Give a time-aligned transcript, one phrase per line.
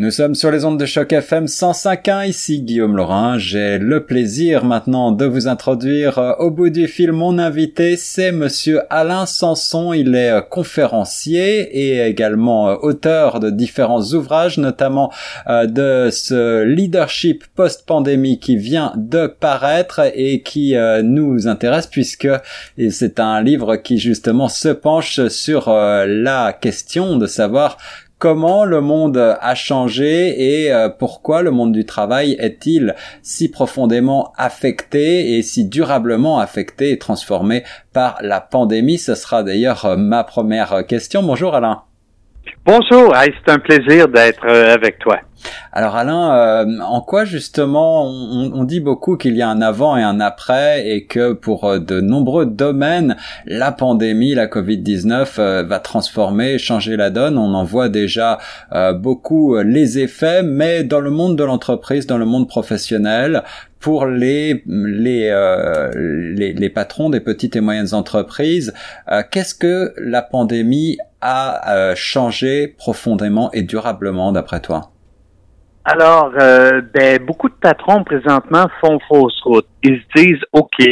[0.00, 3.36] Nous sommes sur les ondes de choc FM 105.1, ici Guillaume Laurin.
[3.36, 8.30] J'ai le plaisir maintenant de vous introduire euh, au bout du fil mon invité, c'est
[8.30, 9.92] monsieur Alain Sanson.
[9.92, 15.12] Il est euh, conférencier et également euh, auteur de différents ouvrages, notamment
[15.48, 22.28] de ce leadership post-pandémie qui vient de paraître et qui nous intéresse puisque
[22.90, 27.78] c'est un livre qui justement se penche sur la question de savoir
[28.18, 34.32] comment le monde a changé et euh, pourquoi le monde du travail est-il si profondément
[34.36, 38.98] affecté et si durablement affecté et transformé par la pandémie?
[38.98, 41.22] Ce sera d'ailleurs euh, ma première question.
[41.22, 41.87] Bonjour Alain.
[42.66, 45.20] Bonjour, c'est un plaisir d'être euh, avec toi.
[45.72, 50.02] Alors Alain, euh, en quoi justement on, dit beaucoup qu'il y a un avant et
[50.02, 56.58] un après et que pour euh, de nombreux domaines, la pandémie, la Covid-19 va transformer,
[56.58, 57.38] changer la donne.
[57.38, 58.38] On en voit déjà
[58.96, 63.44] beaucoup les effets, mais dans le monde de l'entreprise, dans le monde professionnel,
[63.80, 65.32] pour les les,
[65.94, 68.74] les, les patrons des petites et moyennes entreprises,
[69.30, 74.90] qu'est-ce que la pandémie a euh, changé profondément et durablement d'après toi?
[75.84, 79.66] Alors, euh, ben, beaucoup de patrons présentement font fausse route.
[79.82, 80.84] Ils se disent, OK,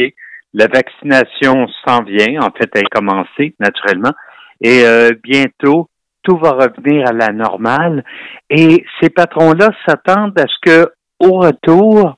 [0.53, 4.13] la vaccination s'en vient, en fait, elle a commencé naturellement,
[4.61, 5.87] et euh, bientôt,
[6.23, 8.03] tout va revenir à la normale.
[8.49, 12.15] Et ces patrons-là s'attendent à ce que, au retour,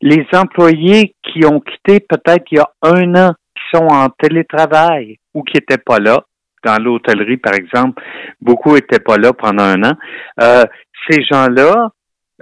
[0.00, 5.18] les employés qui ont quitté peut-être il y a un an, qui sont en télétravail
[5.34, 6.22] ou qui n'étaient pas là,
[6.64, 8.02] dans l'hôtellerie, par exemple,
[8.40, 9.92] beaucoup n'étaient pas là pendant un an.
[10.40, 10.64] Euh,
[11.08, 11.90] ces gens-là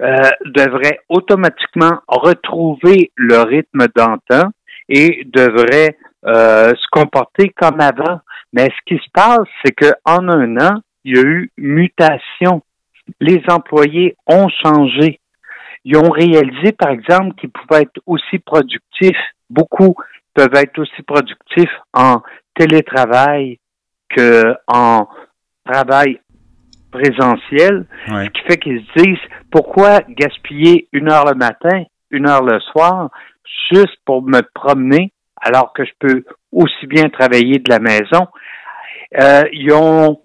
[0.01, 4.49] euh, devraient automatiquement retrouver le rythme d'antan
[4.89, 8.19] et devraient euh, se comporter comme avant.
[8.53, 12.61] Mais ce qui se passe, c'est qu'en un an, il y a eu mutation.
[13.19, 15.19] Les employés ont changé.
[15.85, 19.17] Ils ont réalisé, par exemple, qu'ils pouvaient être aussi productifs.
[19.49, 19.95] Beaucoup
[20.33, 22.21] peuvent être aussi productifs en
[22.55, 23.57] télétravail,
[24.15, 25.07] qu'en
[25.65, 26.19] travail
[26.91, 32.43] présentiel, ce qui fait qu'ils se disent pourquoi gaspiller une heure le matin, une heure
[32.43, 33.09] le soir,
[33.71, 38.27] juste pour me promener, alors que je peux aussi bien travailler de la maison?
[39.19, 40.21] Euh, ils ont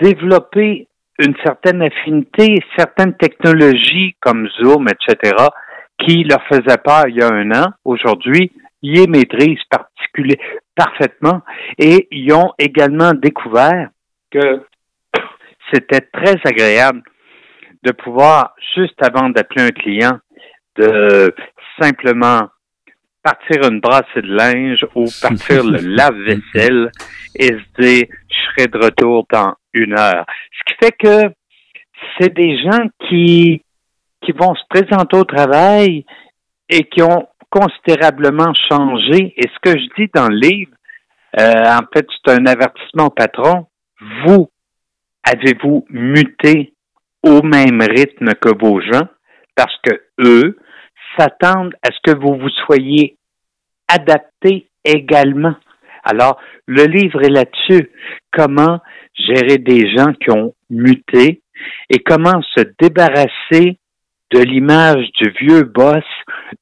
[0.00, 0.88] développé
[1.18, 5.32] une certaine affinité, certaines technologies comme Zoom, etc.,
[5.98, 7.72] qui leur faisaient peur il y a un an.
[7.84, 8.52] Aujourd'hui,
[8.82, 9.62] ils les maîtrisent
[10.74, 11.42] parfaitement
[11.78, 13.90] et ils ont également découvert
[14.30, 14.64] que
[15.72, 17.02] c'était très agréable
[17.82, 20.18] de pouvoir, juste avant d'appeler un client,
[20.76, 21.34] de
[21.80, 22.48] simplement
[23.22, 26.90] partir une brassée de linge ou partir le lave-vaisselle
[27.34, 30.26] et se dire, je serai de retour dans une heure.
[30.52, 31.34] Ce qui fait que
[32.18, 33.62] c'est des gens qui,
[34.22, 36.04] qui vont se présenter au travail
[36.68, 39.32] et qui ont considérablement changé.
[39.36, 40.72] Et ce que je dis dans le livre,
[41.38, 43.66] euh, en fait, c'est un avertissement au patron.
[44.26, 44.50] Vous,
[45.22, 46.74] avez-vous muté
[47.22, 49.08] au même rythme que vos gens?
[49.54, 50.58] Parce que eux
[51.16, 53.16] s'attendent à ce que vous vous soyez
[53.88, 55.54] adapté également.
[56.02, 57.90] Alors, le livre est là-dessus.
[58.32, 58.80] Comment
[59.14, 61.40] gérer des gens qui ont muté
[61.88, 63.78] et comment se débarrasser
[64.34, 66.04] de l'image du vieux boss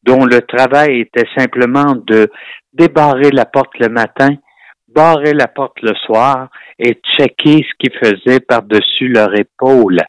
[0.02, 2.28] dont le travail était simplement de
[2.74, 4.28] débarrer la porte le matin,
[4.88, 10.00] barrer la porte le soir et checker ce qu'ils faisaient par-dessus leur épaule.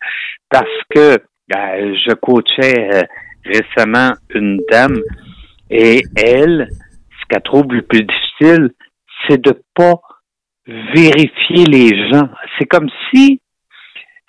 [0.49, 3.03] Parce que ben, je coachais euh,
[3.45, 4.99] récemment une dame
[5.69, 8.71] et elle, ce qu'elle trouve le plus difficile,
[9.27, 10.01] c'est de pas
[10.67, 12.27] vérifier les gens.
[12.57, 13.39] C'est comme si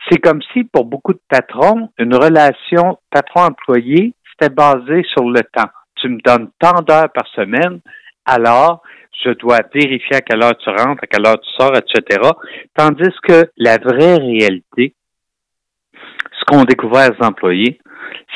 [0.09, 5.71] c'est comme si, pour beaucoup de patrons, une relation patron-employé, c'était basé sur le temps.
[5.97, 7.81] Tu me donnes tant d'heures par semaine,
[8.27, 8.83] alors
[9.23, 12.21] je dois vérifier à quelle heure tu rentres, à quelle heure tu sors, etc.
[12.75, 14.95] Tandis que la vraie réalité,
[16.39, 17.79] ce qu'ont découvert les employés,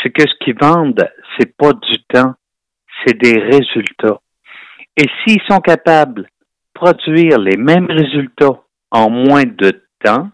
[0.03, 2.35] c'est que ce qu'ils vendent, c'est pas du temps,
[3.05, 4.21] c'est des résultats.
[4.97, 6.29] Et s'ils sont capables de
[6.75, 8.61] produire les mêmes résultats
[8.91, 10.31] en moins de temps,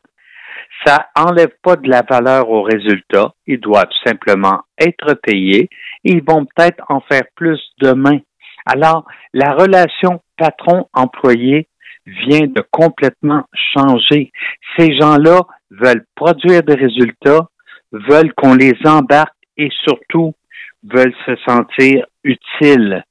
[0.84, 3.32] ça enlève pas de la valeur aux résultats.
[3.46, 5.68] Ils doivent simplement être payés
[6.04, 8.18] et ils vont peut-être en faire plus demain.
[8.66, 11.68] Alors, la relation patron-employé
[12.06, 13.44] vient de complètement
[13.74, 14.30] changer.
[14.76, 15.40] Ces gens-là
[15.70, 17.48] veulent produire des résultats,
[17.92, 20.34] veulent qu'on les embarque et surtout
[20.82, 23.04] veulent se sentir utiles.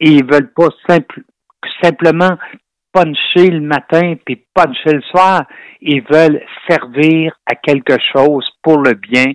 [0.00, 0.68] Ils veulent pas
[1.82, 2.36] simplement
[2.92, 5.44] puncher le matin puis puncher le soir.
[5.80, 9.32] Ils veulent servir à quelque chose pour le bien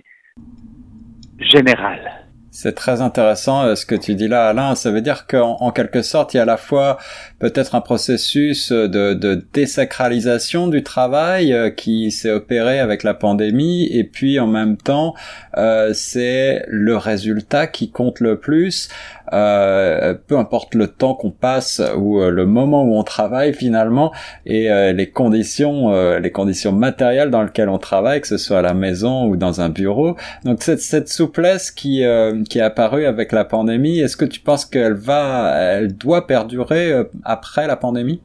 [1.38, 2.28] général.
[2.60, 4.74] C'est très intéressant euh, ce que tu dis là, Alain.
[4.74, 6.98] Ça veut dire qu'en en quelque sorte, il y a à la fois
[7.38, 13.86] peut-être un processus de, de, désacralisation du travail euh, qui s'est opéré avec la pandémie,
[13.92, 15.14] et puis en même temps,
[15.56, 18.88] euh, c'est le résultat qui compte le plus.
[19.32, 24.12] Euh, peu importe le temps qu'on passe ou euh, le moment où on travaille finalement
[24.46, 28.62] et euh, les conditions les conditions matérielles dans lesquelles on travaille que ce soit à
[28.62, 30.16] la maison ou dans un bureau.
[30.44, 32.04] Donc cette, cette souplesse qui
[32.48, 36.92] qui est apparue avec la pandémie est-ce que tu penses qu'elle va elle doit perdurer
[37.24, 38.20] après la pandémie?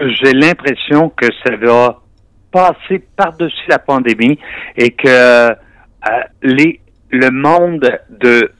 [0.00, 2.00] J'ai l'impression que ça va
[2.50, 4.38] passer par-dessus la pandémie
[4.76, 5.54] et que
[6.42, 6.80] les
[7.12, 8.50] le monde de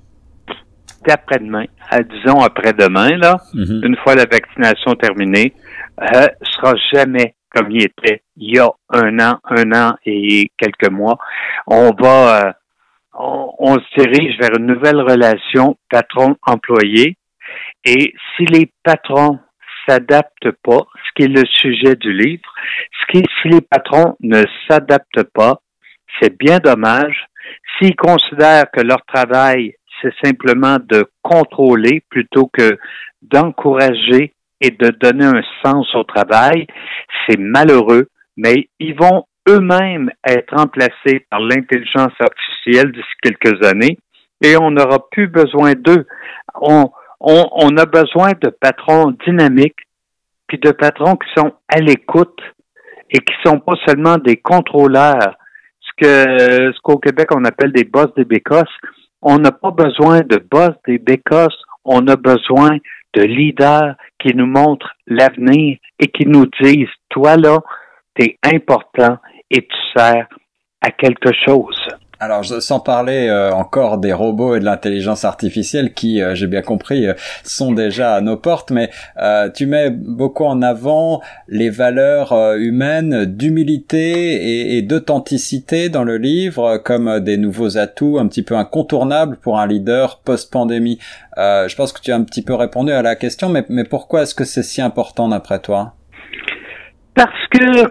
[1.06, 1.64] d'après-demain,
[2.10, 3.80] disons après-demain, là, mhm.
[3.84, 5.54] une fois la vaccination terminée,
[6.00, 10.90] euh, sera jamais comme il était il y a un an, un an et quelques
[10.90, 11.18] mois.
[11.66, 12.52] On va, euh,
[13.14, 17.16] on, se dirige vers une nouvelle relation patron-employé.
[17.84, 19.38] Et si les patrons
[19.86, 22.48] s'adaptent pas, ce qui est le sujet du livre,
[23.00, 25.60] ce qui, si les patrons ne s'adaptent pas,
[26.20, 27.26] c'est bien dommage.
[27.76, 32.78] S'ils considèrent que leur travail c'est simplement de contrôler plutôt que
[33.22, 36.66] d'encourager et de donner un sens au travail.
[37.26, 43.98] C'est malheureux, mais ils vont eux-mêmes être remplacés par l'intelligence artificielle d'ici quelques années
[44.42, 46.06] et on n'aura plus besoin d'eux.
[46.60, 46.90] On,
[47.76, 49.78] a besoin de patrons dynamiques,
[50.48, 52.40] puis de patrons qui sont à l'écoute
[53.10, 55.36] et qui sont pas seulement des contrôleurs,
[55.80, 58.76] ce que ce qu'au Québec on appelle des boss des bécosses,
[59.22, 62.78] on n'a pas besoin de boss des bécosses, on a besoin
[63.14, 67.60] de leaders qui nous montrent l'avenir et qui nous disent, toi là,
[68.14, 69.18] t'es important
[69.50, 70.26] et tu sers
[70.80, 71.88] à quelque chose.
[72.24, 76.62] Alors, sans parler euh, encore des robots et de l'intelligence artificielle qui, euh, j'ai bien
[76.62, 78.90] compris, euh, sont déjà à nos portes, mais
[79.56, 87.18] tu mets beaucoup en avant les valeurs humaines d'humilité et, d'authenticité dans le livre comme
[87.18, 90.98] des nouveaux atouts un petit peu incontournables pour un leader post-pandémie.
[91.36, 94.22] je pense que tu as un petit peu répondu à la question, mais, mais pourquoi
[94.22, 95.94] est-ce que c'est si important d'après toi?
[97.14, 97.90] Parce que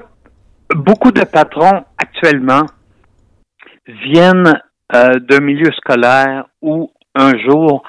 [0.76, 2.66] beaucoup de patrons actuellement
[3.88, 4.62] viennent
[4.94, 7.84] euh, d'un milieu scolaire où un jour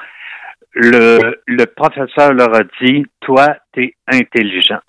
[0.74, 4.80] le, professeur leur a dit, toi, tu es intelligent.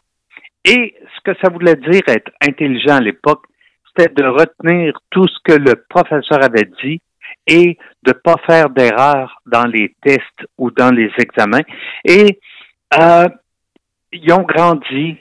[0.65, 3.43] Et ce que ça voulait dire être intelligent à l'époque,
[3.87, 7.01] c'était de retenir tout ce que le professeur avait dit
[7.47, 11.63] et de pas faire d'erreurs dans les tests ou dans les examens.
[12.05, 12.39] Et
[12.97, 13.27] euh,
[14.13, 15.17] ils ont grandi,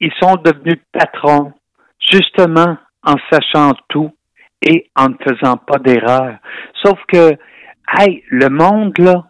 [0.00, 1.52] ils sont devenus patrons,
[1.98, 4.12] justement en sachant tout
[4.64, 6.38] et en ne faisant pas d'erreur.
[6.82, 7.36] Sauf que,
[7.98, 9.24] hey, le monde, là,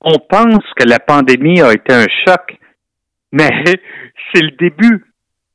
[0.00, 2.58] on pense que la pandémie a été un choc,
[3.30, 5.04] mais c'est le début.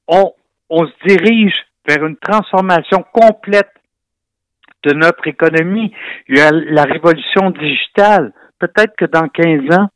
[0.07, 0.31] On,
[0.69, 1.54] on se dirige
[1.88, 3.71] vers une transformation complète
[4.83, 5.94] de notre économie.
[6.30, 8.33] Il y a la révolution digitale.
[8.59, 9.90] Peut-être que dans 15 ans,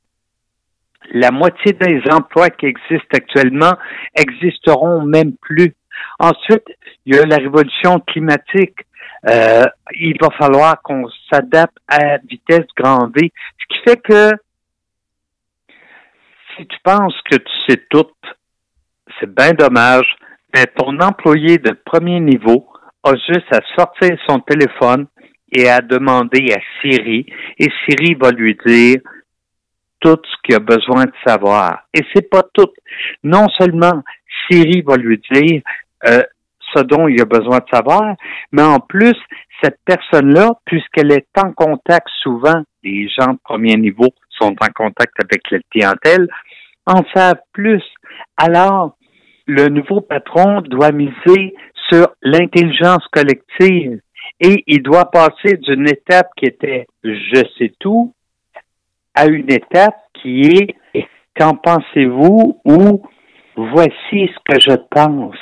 [1.13, 3.73] la moitié des emplois qui existent actuellement
[4.15, 5.73] existeront même plus.
[6.19, 6.65] Ensuite,
[7.05, 8.79] il y a la révolution climatique.
[9.29, 9.65] Euh,
[9.99, 13.31] il va falloir qu'on s'adapte à vitesse grand V.
[13.59, 14.31] Ce qui fait que
[16.55, 18.11] si tu penses que tu sais tout,
[19.19, 20.15] c'est bien dommage,
[20.53, 22.67] mais ton employé de premier niveau
[23.03, 25.07] a juste à sortir son téléphone
[25.51, 27.25] et à demander à Siri,
[27.57, 28.99] et Siri va lui dire
[29.99, 31.83] tout ce qu'il a besoin de savoir.
[31.93, 32.71] Et c'est pas tout.
[33.23, 34.01] Non seulement
[34.47, 35.61] Siri va lui dire
[36.07, 36.23] euh,
[36.73, 38.15] ce dont il a besoin de savoir,
[38.51, 39.15] mais en plus,
[39.63, 45.13] cette personne-là, puisqu'elle est en contact souvent, les gens de premier niveau sont en contact
[45.23, 46.27] avec la clientèle,
[46.85, 47.83] en savent plus.
[48.37, 48.95] Alors,
[49.45, 51.55] le nouveau patron doit miser
[51.89, 53.99] sur l'intelligence collective
[54.39, 58.13] et il doit passer d'une étape qui était je sais tout
[59.13, 63.03] à une étape qui est qu'en pensez-vous ou
[63.55, 63.91] voici
[64.33, 65.35] ce que je pense.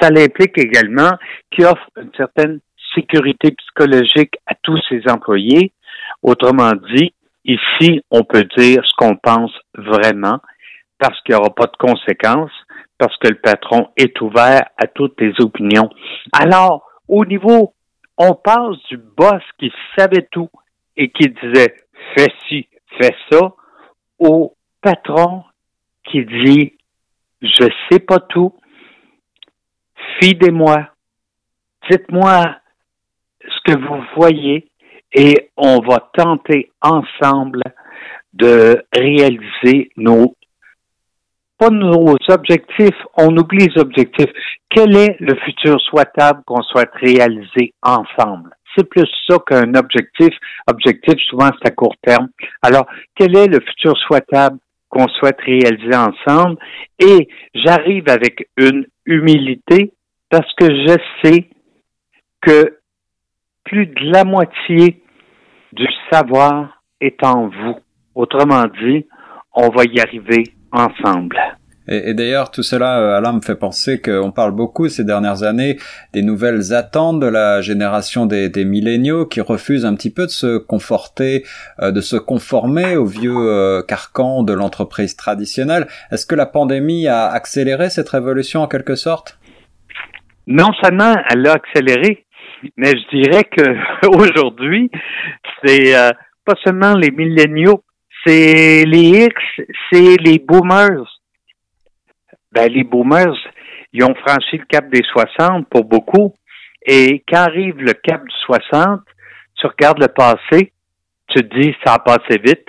[0.00, 1.10] Ça implique également
[1.50, 2.60] qu'il offre une certaine
[2.94, 5.72] sécurité psychologique à tous ses employés.
[6.22, 7.12] Autrement dit,
[7.44, 10.40] ici, on peut dire ce qu'on pense vraiment
[10.98, 12.52] parce qu'il n'y aura pas de conséquences,
[12.98, 15.88] parce que le patron est ouvert à toutes les opinions.
[16.32, 17.74] Alors, au niveau,
[18.18, 20.50] on passe du boss qui savait tout
[20.96, 21.74] et qui disait
[22.14, 22.68] fais ci,
[23.00, 23.52] fais ça,
[24.18, 25.44] au patron
[26.04, 26.74] qui dit
[27.40, 28.52] je sais pas tout,
[30.20, 30.88] fidez-moi,
[31.90, 32.56] dites-moi
[33.42, 34.68] ce que vous voyez
[35.12, 37.62] et on va tenter ensemble
[38.32, 40.34] de réaliser nos
[41.58, 44.30] pas nos objectifs, on oublie les objectifs.
[44.70, 48.54] Quel est le futur souhaitable qu'on souhaite réaliser ensemble?
[48.74, 50.30] C'est plus ça qu'un objectif.
[50.66, 52.28] Objectif, souvent, c'est à court terme.
[52.62, 54.58] Alors, quel est le futur souhaitable
[54.90, 56.58] qu'on souhaite réaliser ensemble?
[56.98, 59.92] Et j'arrive avec une humilité
[60.28, 61.48] parce que je sais
[62.42, 62.78] que
[63.64, 65.02] plus de la moitié
[65.72, 67.78] du savoir est en vous.
[68.14, 69.06] Autrement dit,
[69.54, 71.38] on va y arriver ensemble.
[71.90, 75.76] Et, d'ailleurs, tout cela, euh, Alain, me fait penser qu'on parle beaucoup ces dernières années
[76.12, 80.56] des nouvelles attentes de la génération des, milléniaux qui refusent un petit peu de se
[80.58, 81.44] conforter,
[81.82, 85.88] euh, de se conformer au vieux euh, carcan de l'entreprise traditionnelle.
[86.12, 89.38] Est-ce que la pandémie a accéléré cette révolution en quelque sorte?
[90.46, 92.24] Non seulement elle l'a accéléré,
[92.76, 94.90] mais je dirais que aujourd'hui,
[95.64, 95.92] c'est
[96.44, 97.82] pas seulement les milléniaux
[98.26, 99.34] c'est les X,
[99.90, 101.19] c'est les boomers.
[102.52, 103.36] Ben, les boomers,
[103.92, 106.34] ils ont franchi le cap des 60 pour beaucoup.
[106.86, 109.00] Et quand arrive le cap du 60,
[109.56, 110.72] tu regardes le passé,
[111.28, 112.66] tu te dis, ça a passé vite,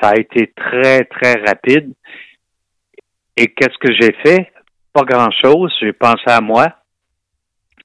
[0.00, 1.92] ça a été très, très rapide.
[3.36, 4.52] Et qu'est-ce que j'ai fait?
[4.92, 5.72] Pas grand-chose.
[5.80, 6.66] J'ai pensé à moi.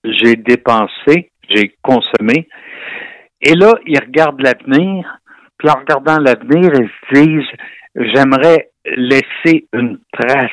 [0.04, 2.48] J'ai dépensé, j'ai consommé.
[3.42, 5.18] Et là, ils regardent l'avenir
[5.58, 10.51] puis en regardant l'avenir, ils se disent, j'aimerais laisser une trace.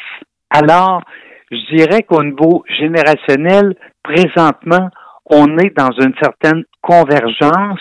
[0.56, 1.02] Alors,
[1.50, 4.88] je dirais qu'au niveau générationnel, présentement,
[5.26, 7.80] on est dans une certaine convergence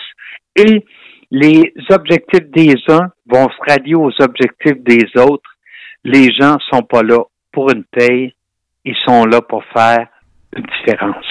[0.56, 0.84] et
[1.30, 5.50] les objectifs des uns vont se rallier aux objectifs des autres.
[6.02, 8.34] Les gens sont pas là pour une paye,
[8.84, 10.08] ils sont là pour faire
[10.56, 11.26] une différence.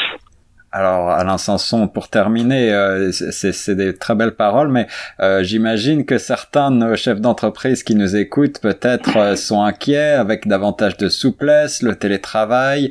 [0.75, 4.87] Alors Alain Sanson, pour terminer, euh, c'est des très belles paroles, mais
[5.19, 10.13] euh, j'imagine que certains de nos chefs d'entreprise qui nous écoutent peut-être euh, sont inquiets
[10.13, 12.89] avec davantage de souplesse, le télétravail,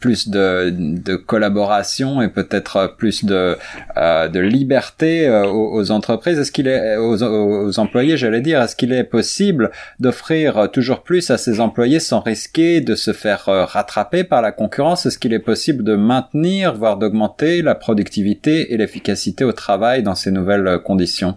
[0.00, 3.58] plus de, de, collaboration et peut-être plus de,
[3.96, 6.38] de liberté aux, entreprises.
[6.38, 11.30] Est-ce qu'il est aux, aux employés, j'allais dire, est-ce qu'il est possible d'offrir toujours plus
[11.30, 15.04] à ses employés sans risquer de se faire rattraper par la concurrence?
[15.04, 20.30] Est-ce qu'il est possible de maintenir d'augmenter la productivité et l'efficacité au travail dans ces
[20.30, 21.34] nouvelles conditions?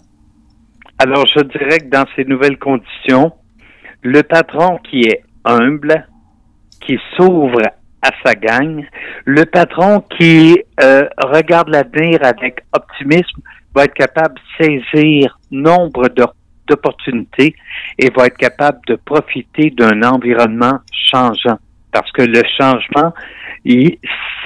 [0.98, 3.32] Alors, je dirais que dans ces nouvelles conditions,
[4.04, 6.08] le patron qui est humble,
[6.80, 7.62] qui s'ouvre
[8.02, 8.88] à sa gagne,
[9.26, 13.42] le patron qui euh, regarde l'avenir avec optimisme
[13.76, 16.08] va être capable de saisir nombre
[16.68, 17.56] d'opportunités
[18.00, 21.60] et va être capable de profiter d'un environnement changeant.
[21.92, 23.14] Parce que le changement,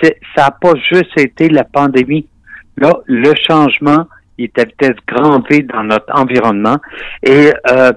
[0.02, 2.28] ça n'a pas juste été la pandémie.
[2.78, 4.06] Là, le changement
[4.38, 6.78] il était peut-être grand V dans notre environnement.
[7.24, 7.92] Et euh,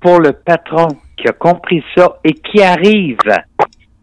[0.00, 3.18] pour le patron qui a compris ça et qui arrive,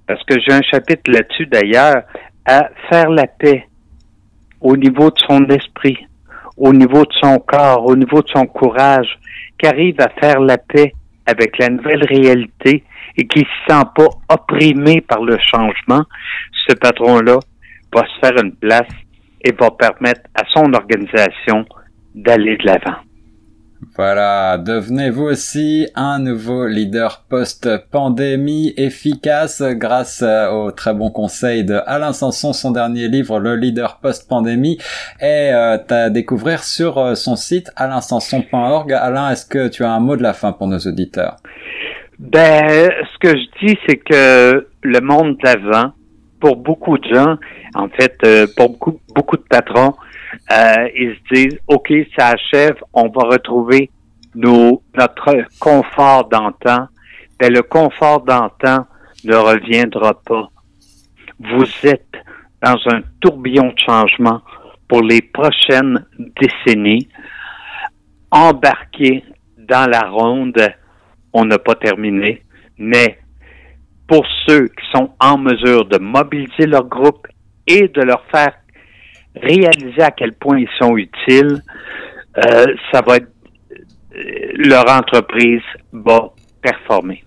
[0.05, 2.03] parce que j'ai un chapitre là-dessus d'ailleurs,
[2.45, 3.67] à faire la paix
[4.61, 5.97] au niveau de son esprit,
[6.55, 9.19] au niveau de son corps, au niveau de son courage,
[9.59, 10.93] qui arrive à faire la paix
[11.25, 12.83] avec la nouvelle réalité
[13.17, 16.03] et qui ne se sent pas opprimé par le changement,
[16.67, 17.39] ce patron-là
[17.93, 18.87] va se faire une place
[19.43, 21.65] et va permettre à son organisation
[22.13, 22.97] d'aller de l'avant.
[23.95, 31.79] Voilà, devenez vous aussi un nouveau leader post-pandémie efficace grâce au très bon conseil de
[31.85, 34.79] Alain Sanson, son dernier livre, Le leader post-pandémie,
[35.19, 38.93] est euh, à découvrir sur euh, son site alainsanson.org.
[38.93, 41.37] Alain, est-ce que tu as un mot de la fin pour nos auditeurs?
[42.19, 45.93] Ben, ce que je dis, c'est que le monde d'avant,
[46.39, 47.37] pour beaucoup de gens,
[47.75, 49.93] en fait, euh, pour beaucoup, beaucoup de patrons,
[50.51, 53.89] euh, ils se disent, OK, ça achève, on va retrouver
[54.33, 56.87] nos, notre confort d'antan.
[57.39, 58.85] Ben, le confort d'antan
[59.23, 60.49] ne reviendra pas.
[61.39, 62.15] Vous êtes
[62.63, 64.41] dans un tourbillon de changement
[64.87, 66.03] pour les prochaines
[66.41, 67.07] décennies.
[68.31, 69.23] Embarqués
[69.57, 70.73] dans la ronde
[71.33, 72.41] on n'a pas terminé,
[72.77, 73.19] mais
[74.07, 77.27] pour ceux qui sont en mesure de mobiliser leur groupe
[77.67, 78.53] et de leur faire
[79.35, 81.61] réaliser à quel point ils sont utiles,
[82.37, 83.27] euh, ça va être
[84.15, 86.31] euh, leur entreprise va
[86.61, 87.23] performer.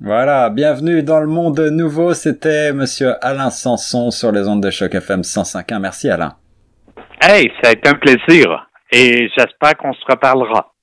[0.00, 2.12] Voilà, bienvenue dans le monde nouveau.
[2.12, 5.78] C'était Monsieur Alain Sanson sur les ondes de choc FM 105.1.
[5.78, 6.34] Merci Alain.
[7.22, 10.73] Hey, ça a été un plaisir et j'espère qu'on se reparlera.